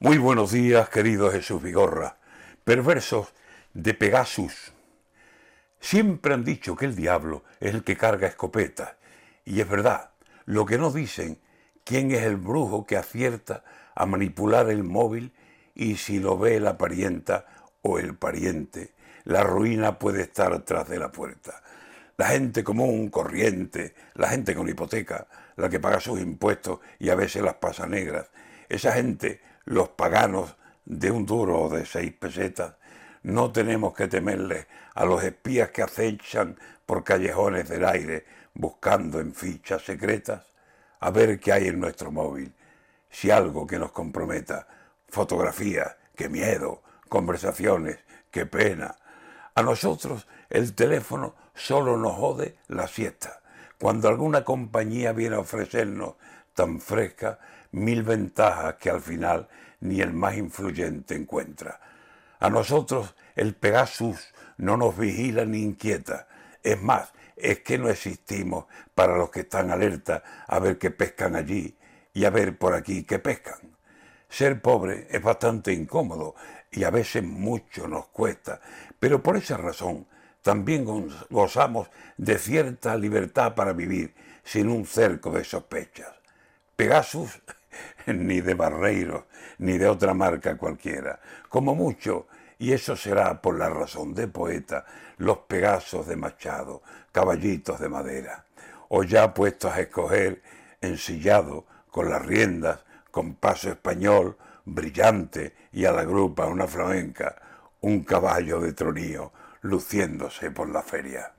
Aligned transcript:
Muy 0.00 0.16
buenos 0.16 0.52
días, 0.52 0.88
querido 0.90 1.28
Jesús 1.32 1.60
Vigorra. 1.60 2.18
Perversos 2.62 3.34
de 3.74 3.94
Pegasus. 3.94 4.72
Siempre 5.80 6.34
han 6.34 6.44
dicho 6.44 6.76
que 6.76 6.84
el 6.84 6.94
diablo 6.94 7.42
es 7.58 7.74
el 7.74 7.82
que 7.82 7.96
carga 7.96 8.28
escopetas. 8.28 8.92
Y 9.44 9.60
es 9.60 9.68
verdad. 9.68 10.10
Lo 10.44 10.66
que 10.66 10.78
no 10.78 10.92
dicen, 10.92 11.40
quién 11.82 12.12
es 12.12 12.22
el 12.22 12.36
brujo 12.36 12.86
que 12.86 12.96
acierta 12.96 13.64
a 13.96 14.06
manipular 14.06 14.70
el 14.70 14.84
móvil 14.84 15.32
y 15.74 15.96
si 15.96 16.20
lo 16.20 16.38
ve 16.38 16.60
la 16.60 16.78
parienta 16.78 17.46
o 17.82 17.98
el 17.98 18.14
pariente, 18.14 18.92
la 19.24 19.42
ruina 19.42 19.98
puede 19.98 20.22
estar 20.22 20.56
tras 20.60 20.88
de 20.88 21.00
la 21.00 21.10
puerta. 21.10 21.60
La 22.16 22.28
gente 22.28 22.62
común, 22.62 23.08
corriente, 23.08 23.96
la 24.14 24.28
gente 24.28 24.54
con 24.54 24.68
hipoteca, 24.68 25.26
la 25.56 25.68
que 25.68 25.80
paga 25.80 25.98
sus 25.98 26.20
impuestos 26.20 26.78
y 27.00 27.10
a 27.10 27.16
veces 27.16 27.42
las 27.42 27.54
pasa 27.54 27.88
negras, 27.88 28.30
esa 28.68 28.92
gente, 28.92 29.40
los 29.68 29.90
paganos 29.90 30.56
de 30.86 31.10
un 31.10 31.26
duro 31.26 31.60
o 31.60 31.68
de 31.68 31.84
seis 31.84 32.12
pesetas, 32.14 32.76
no 33.22 33.52
tenemos 33.52 33.94
que 33.94 34.08
temerles 34.08 34.66
a 34.94 35.04
los 35.04 35.22
espías 35.22 35.70
que 35.70 35.82
acechan 35.82 36.58
por 36.86 37.04
callejones 37.04 37.68
del 37.68 37.84
aire 37.84 38.24
buscando 38.54 39.20
en 39.20 39.34
fichas 39.34 39.82
secretas 39.82 40.46
a 41.00 41.10
ver 41.10 41.38
qué 41.38 41.52
hay 41.52 41.68
en 41.68 41.78
nuestro 41.78 42.10
móvil, 42.10 42.54
si 43.10 43.30
algo 43.30 43.66
que 43.66 43.78
nos 43.78 43.92
comprometa, 43.92 44.66
fotografías, 45.08 45.96
qué 46.16 46.30
miedo, 46.30 46.82
conversaciones, 47.08 47.98
qué 48.30 48.46
pena. 48.46 48.96
A 49.54 49.62
nosotros 49.62 50.26
el 50.48 50.74
teléfono 50.74 51.34
solo 51.54 51.98
nos 51.98 52.16
jode 52.16 52.56
la 52.68 52.88
siesta. 52.88 53.42
Cuando 53.78 54.08
alguna 54.08 54.44
compañía 54.44 55.12
viene 55.12 55.36
a 55.36 55.40
ofrecernos 55.40 56.14
tan 56.58 56.80
fresca 56.80 57.38
mil 57.70 58.02
ventajas 58.02 58.74
que 58.80 58.90
al 58.90 59.00
final 59.00 59.48
ni 59.78 60.00
el 60.00 60.12
más 60.12 60.36
influyente 60.36 61.14
encuentra. 61.14 61.78
A 62.40 62.50
nosotros 62.50 63.14
el 63.36 63.54
Pegasus 63.54 64.34
no 64.56 64.76
nos 64.76 64.98
vigila 64.98 65.44
ni 65.44 65.62
inquieta. 65.62 66.26
Es 66.64 66.82
más, 66.82 67.12
es 67.36 67.60
que 67.60 67.78
no 67.78 67.88
existimos 67.88 68.64
para 68.92 69.16
los 69.16 69.30
que 69.30 69.40
están 69.40 69.70
alerta 69.70 70.24
a 70.48 70.58
ver 70.58 70.78
qué 70.78 70.90
pescan 70.90 71.36
allí 71.36 71.78
y 72.12 72.24
a 72.24 72.30
ver 72.30 72.58
por 72.58 72.74
aquí 72.74 73.04
qué 73.04 73.20
pescan. 73.20 73.76
Ser 74.28 74.60
pobre 74.60 75.06
es 75.10 75.22
bastante 75.22 75.72
incómodo 75.72 76.34
y 76.72 76.82
a 76.82 76.90
veces 76.90 77.22
mucho 77.22 77.86
nos 77.86 78.08
cuesta, 78.08 78.60
pero 78.98 79.22
por 79.22 79.36
esa 79.36 79.58
razón 79.58 80.08
también 80.42 80.84
gozamos 81.30 81.88
de 82.16 82.36
cierta 82.36 82.96
libertad 82.96 83.54
para 83.54 83.72
vivir 83.72 84.12
sin 84.42 84.68
un 84.68 84.86
cerco 84.86 85.30
de 85.30 85.44
sospechas. 85.44 86.17
Pegasus 86.78 87.42
ni 88.06 88.40
de 88.40 88.54
Barreiros, 88.54 89.24
ni 89.58 89.78
de 89.78 89.88
otra 89.88 90.14
marca 90.14 90.56
cualquiera. 90.56 91.18
Como 91.48 91.74
mucho, 91.74 92.28
y 92.56 92.72
eso 92.72 92.94
será 92.94 93.42
por 93.42 93.58
la 93.58 93.68
razón 93.68 94.14
de 94.14 94.28
poeta, 94.28 94.86
los 95.16 95.38
Pegasos 95.38 96.06
de 96.06 96.14
Machado, 96.14 96.82
caballitos 97.10 97.80
de 97.80 97.88
madera, 97.88 98.44
o 98.90 99.02
ya 99.02 99.34
puestos 99.34 99.72
a 99.72 99.80
escoger, 99.80 100.40
ensillado, 100.80 101.66
con 101.90 102.10
las 102.10 102.24
riendas, 102.24 102.84
con 103.10 103.34
paso 103.34 103.70
español, 103.70 104.36
brillante 104.64 105.56
y 105.72 105.84
a 105.84 105.90
la 105.90 106.04
grupa 106.04 106.46
una 106.46 106.68
flamenca, 106.68 107.42
un 107.80 108.04
caballo 108.04 108.60
de 108.60 108.72
tronío 108.72 109.32
luciéndose 109.62 110.52
por 110.52 110.68
la 110.68 110.82
feria. 110.82 111.32